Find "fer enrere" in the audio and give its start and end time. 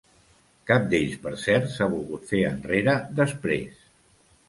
2.33-2.99